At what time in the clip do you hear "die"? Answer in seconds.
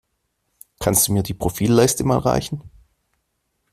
1.21-1.35